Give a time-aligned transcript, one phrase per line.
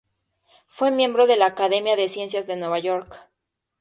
[0.65, 3.19] Fue miembro de la Academia de Ciencias de Nueva York.